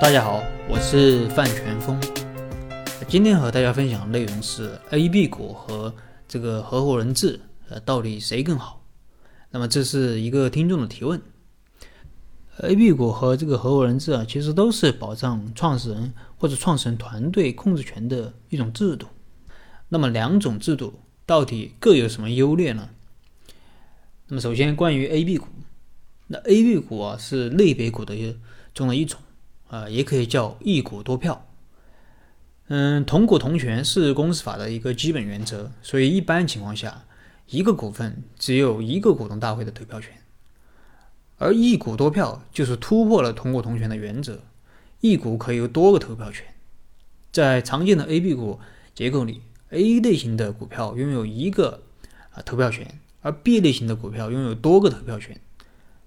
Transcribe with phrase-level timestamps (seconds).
[0.00, 2.00] 大家好，我是范全峰。
[3.06, 5.94] 今天和大家分享的内容是 A、B 股和
[6.26, 7.38] 这个合伙人制，
[7.68, 8.82] 呃，到底谁更好？
[9.50, 11.20] 那么这是一个听众的提问。
[12.62, 19.06] A、B 股和这个合伙人制啊，其实都是保障创始人或者创始人团队控制权的一种制度。
[19.90, 22.88] 那么两种制度到底各有什么优劣呢？
[24.28, 25.46] 那么首先关于 A、B 股，
[26.26, 28.16] 那 A、B 股啊是类别股的
[28.72, 29.20] 中的一种。
[29.70, 31.46] 啊，也可以叫一股多票。
[32.66, 37.04] 嗯，同股同权是公司法的一个基本原则，所以一般情况下，
[37.48, 40.12] 一个股份只有一个股东大会的投票权。
[41.38, 44.42] 而一股多票就是突破了同股同权的原则，
[45.00, 46.44] 一股可以有多个投票权。
[47.32, 48.60] 在常见的 A、B 股
[48.94, 49.40] 结构里
[49.70, 51.82] ，A 类型的股票拥有一个
[52.32, 55.40] 啊投票权，而 B 类型的股票拥有多个投票权。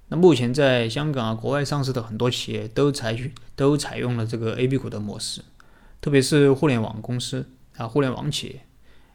[0.09, 5.41] 那目前在香港啊，国外上市的很多企业都采取都采用了这个 A、B 股的模式，
[6.01, 8.65] 特别是互联网公司啊，互联网企业，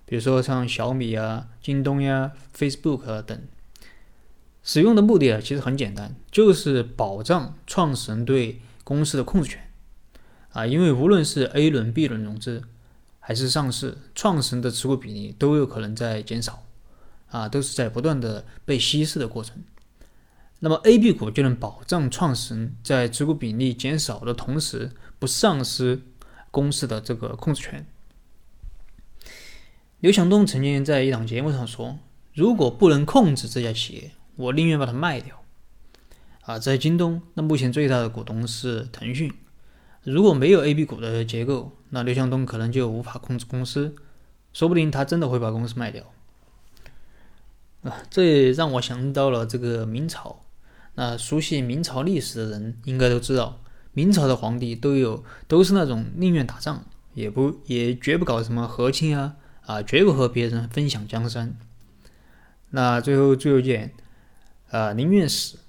[0.04, 3.40] 比如说像小米啊、京东呀、Facebook 等，
[4.62, 9.70] 使用的目的啊其实很简单，就是保障创始人对公司的控制权。
[10.50, 12.62] 啊，因为无论是 A 轮、B 轮融资
[13.20, 16.64] 还是上市，创始人的持股比例都有可能在减少。
[17.30, 19.62] 啊，都是在不断的被稀释的过程。
[20.60, 26.02] 那么 A、B 股就能保障创始人在持股比例减少的同时，不丧失
[26.50, 27.86] 公司的这个控制权。
[30.00, 31.98] 刘强东曾经在一档节目上说
[32.34, 35.42] ：“如果不能控制这家企业，我宁愿把它卖掉。”
[36.42, 39.32] 啊，在京东，那目前最大的股东是腾讯。
[40.02, 43.94] 如果没有 A、B 股的结构，那刘强东可能就无法控制公司，
[44.52, 46.04] 说不定他真的会把公司卖掉。
[47.82, 50.44] 啊，这也让我想到了这个明朝。
[51.00, 53.60] 那熟悉明朝历史的人应该都知道，
[53.92, 61.56] 明朝的皇帝都有都是那种宁愿打仗，也不也绝不搞什么和亲啊啊，绝不和别人分享江山。
[62.70, 63.94] 那最后最后一件，
[64.70, 65.60] 啊，宁愿死，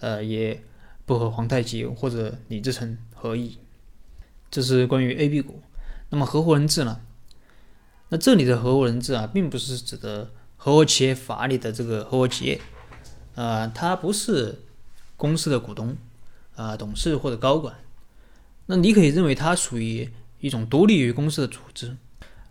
[0.00, 0.62] 呃，也
[1.04, 3.58] 不和皇太极或者李自成合议。
[4.50, 5.60] 这是关于 A、B 股。
[6.08, 6.98] 那么合伙人制呢？
[8.08, 12.58] 那这里的合伙人制啊，并不是指的合伙企业法里的这个合伙企业，
[13.34, 14.62] 啊，它不是。
[15.18, 15.96] 公司的股东，
[16.54, 17.74] 啊，董事或者高管，
[18.66, 20.08] 那你可以认为它属于
[20.40, 21.96] 一种独立于公司的组织，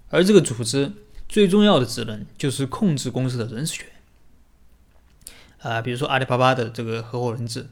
[0.09, 0.91] 而这个组织
[1.29, 3.87] 最重要的职能就是控制公司的人事权，
[5.59, 7.67] 啊，比如说阿里巴巴的这个合伙人制，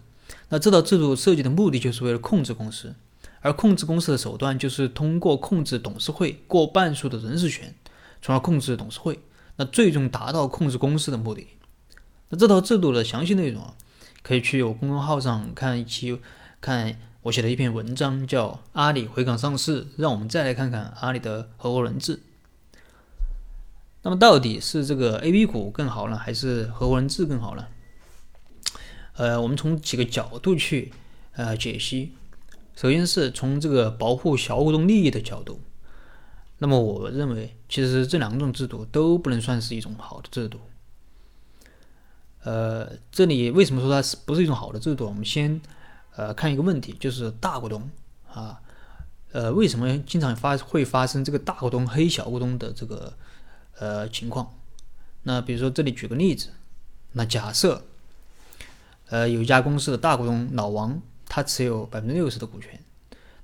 [0.48, 2.96] 那这套制度设计的目的就是为了控制公司，
[3.42, 7.76] 而控制公司的手段就是通过控制董事会过半数的人事权，
[8.22, 9.20] 从而控制董事会，
[9.58, 11.48] 那最终达到控制公司的目的。
[12.30, 13.76] 那这套制度的详细内容啊。
[14.26, 16.20] 可以去我公众号上看一期，
[16.60, 22.24] 看我写的一篇文章，叫《阿里回港上市》，让我们再来看看阿里的合伙人制。
[24.02, 27.68] 那么到底是这个 A、B 股更好呢，还是合伙人制更好呢？
[29.14, 30.92] 呃，我们从几个角度去
[31.34, 32.14] 呃解析。
[32.76, 35.62] 首先是从这个保护小股东利益的角度，
[36.58, 40.60] 那么我认为其实这两种制度都不能算是一种好的制度。
[42.46, 45.08] 呃，这里为什么说它是不是一种好的制度？
[45.08, 45.60] 我们先
[46.16, 47.90] 呃看一个问题，就是大股东
[48.32, 48.62] 啊，
[49.32, 53.12] 呃，为什么经常发会发生这个大股东黑小股东的这个
[53.80, 54.54] 呃情况？
[55.24, 56.50] 那比如说这里举个例子，
[57.14, 57.82] 那假设
[59.10, 62.80] 呃有一家公司的大股东老王他持有百分之六十的股权，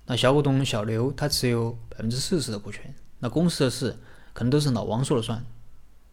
[0.06, 3.98] 那小股东小刘他持有百分之四十的股权，那公司的事
[4.34, 5.44] 可能都是老王说了算。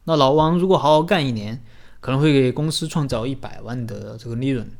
[0.05, 1.63] 那老王如果好好干一年。
[2.01, 4.71] 可能会给公司创造一百万的这个利润。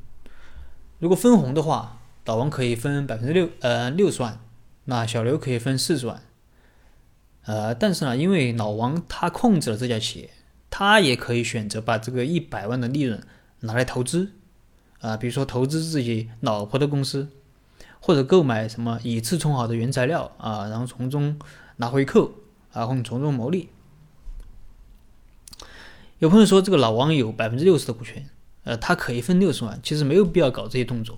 [0.99, 4.39] 如果分红的话，老王可以分百分之六，呃，六十万，
[4.85, 6.23] 那小刘可以分四十万。
[7.45, 10.31] 呃，但是呢，因为老王他控制了这家企业，
[10.69, 13.23] 他也可以选择把这个一百万的利润
[13.61, 14.33] 拿来投资，
[15.01, 17.29] 啊，比如说投资自己老婆的公司，
[18.01, 21.39] 或者购买什么以次充好的原材料啊，然后从中
[21.77, 22.33] 拿回扣
[22.73, 23.71] 啊，或者从中牟利。
[26.19, 28.29] 有朋友说，这个老王有百分之六十的股权，
[28.65, 31.17] 呃，他可以分六十万，其实没有必要搞这些动作，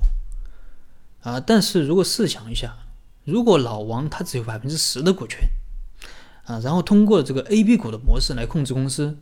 [1.23, 2.77] 啊，但是如果试想一下，
[3.25, 5.49] 如果老王他只有百分之十的股权，
[6.45, 9.17] 啊，然后通过这个 A、B 股的模式来控制公司，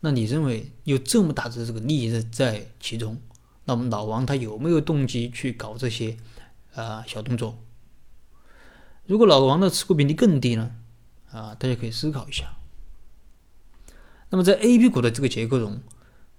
[0.00, 3.20] 那你认为有这么大的这个利益在其中，
[3.66, 6.16] 那么老王他有没有动机去搞这些
[6.74, 7.62] 啊小动作？
[9.06, 10.72] 如果老王的持股比例更低呢？
[11.30, 12.56] 啊，大家可以思考一下。
[14.34, 15.80] 那么在 A、B 股的这个结构中，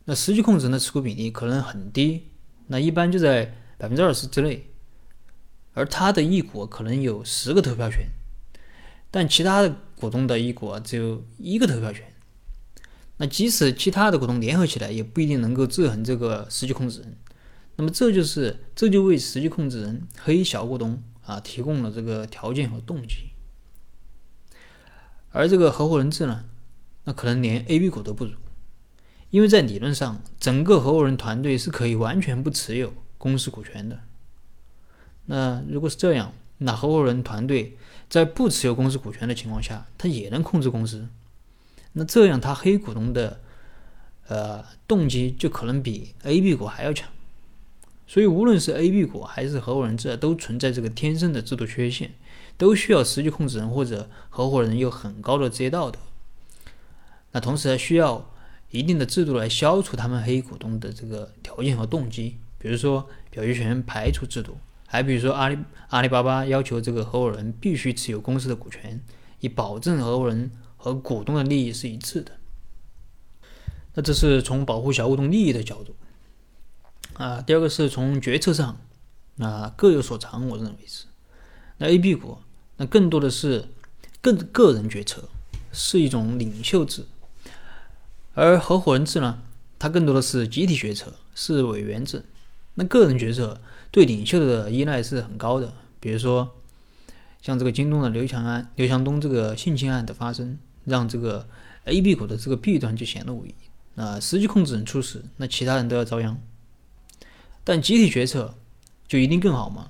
[0.03, 2.27] 那实际控制人的持股比例可能很低，
[2.67, 4.69] 那一般就在百分之二十之内。
[5.73, 8.09] 而他的一股可能有十个投票权，
[9.09, 12.03] 但其他的股东的一股只有一个投票权。
[13.15, 17.15] 那即使其他的股东联合起来，也不一定能够制衡这个实际控制人。
[17.77, 23.29] 那么这就是这就为实际控制人黑小股东啊提供了这个条件和动机。
[25.31, 26.43] 而这个合伙人制呢，
[27.05, 28.33] 那可能连 A、B 股都不如，
[29.29, 34.01] 因为在理论上，整个合伙人团队是可以完全不持有公司股权的。
[35.27, 37.77] 那如果是这样，那合伙人团队
[38.09, 41.07] 在不持有公司股权的情况下，他也能控制公司。
[41.93, 43.39] 那这样，他黑股东的
[44.27, 47.09] 呃动机就可能比 A、B 股还要强。
[48.07, 52.11] 所以，无论是 A、B 股还是合伙人制，都存在这个天生的制度缺陷。
[52.57, 55.99] 都需要实际控制人或者合伙人有很高的职业道德，
[57.35, 58.31] 那同时还需要
[58.71, 65.57] 一定的制度来消除他们黑股东的这个条件和动机，比如说表决权排除制度，还比如说阿里
[65.89, 69.03] 阿里巴巴要求这个合伙人必须持有公司的股权，
[69.41, 72.31] 以保证合伙人和股东的利益是一致的。
[73.95, 75.93] 那这是从保护小股东利益的角度
[77.15, 77.41] 啊。
[77.41, 78.77] 第二个是从决策上
[79.39, 81.03] 啊各有所长，我认为是。
[81.79, 82.37] 那 A、B 股。
[82.77, 83.69] 那更多的是
[84.21, 85.23] 更个人决策，
[85.71, 87.05] 是一种领袖制，
[88.35, 89.41] 而合伙人制呢，
[89.79, 92.23] 它更多的是集体决策，是委员制。
[92.75, 93.59] 那个人决策
[93.89, 96.55] 对领袖的依赖是很高的，比如说
[97.41, 101.47] 像这个京东的刘强安、刘强东这个性侵案的发生，让这个
[101.85, 103.55] A、B 股的这个弊端就显露无遗。
[103.93, 106.37] 那实际控制人出事，那其他人都要遭殃。
[107.63, 108.55] 但集体决策
[109.07, 109.87] 就一定更好吗？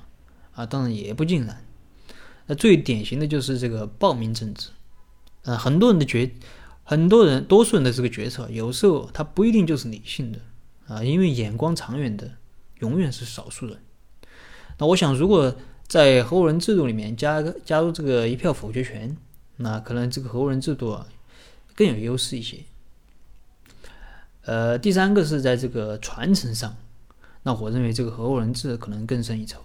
[0.53, 1.65] 啊，当然也不尽然。
[2.45, 4.69] 那最典型的就是这个报名政治，
[5.41, 6.29] 呃，很多人的决，
[6.87, 10.39] 很多人多数人的这个决策，有时候他不一定就是理性的
[10.87, 12.31] 啊，因为眼光长远的
[12.79, 13.79] 永远是少数人。
[14.77, 15.55] 那我想，如果
[15.87, 19.17] 在合伙人制度里面加加入这个一票否决权，
[19.57, 21.07] 那可能这个合伙人制度啊
[21.75, 22.59] 更有优势一些。
[24.43, 26.77] 呃，第三个是在这个传承上，
[27.41, 29.59] 那我认为这个合伙人制可能更胜一筹。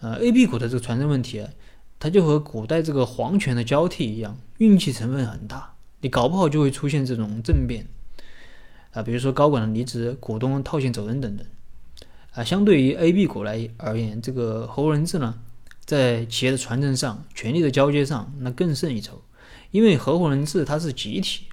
[0.00, 1.50] 呃，A、B 股的这个传承问题啊，
[1.98, 5.71] 它就和古代这个皇权的交替一样，运气成分很大，
[6.02, 7.86] 你搞不好就会出现这种政变
[8.92, 11.46] 啊，比如说高管的离职、股东套现走人等等
[12.34, 12.44] 啊。
[12.44, 15.40] 相对于 A、B 股来而言，这个合伙人制呢，
[15.86, 19.22] 在企业的传承上、权力的交接上，那更胜一筹，
[19.70, 21.46] 因为合伙人制它是集体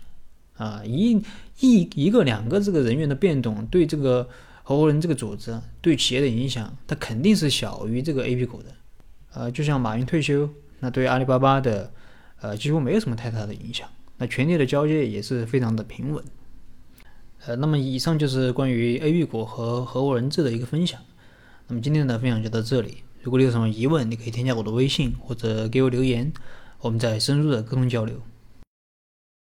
[0.58, 1.24] 啊，一
[1.62, 4.28] 一一个两个这个人员的变动对这个。
[4.62, 8.70] 合伙人这个组织对企业的影响，它肯定是小于这个 A、P 股的。
[9.34, 10.48] 呃，就像马云退休，
[10.80, 11.92] 那对阿里巴巴的，
[12.40, 13.90] 呃，几乎没有什么太大的影响。
[14.20, 16.24] 那权力的交接也是非常的平稳。
[17.46, 21.02] 呃，那么以上就是关于 A、P 股和合伙人制的一个分享。
[21.68, 22.98] 那么今天的分享就到这里。
[23.24, 26.32] 如果你有什么疑问，你可以添加我的微信或者给我留言，
[26.82, 28.22] 我们再深入的沟通交流。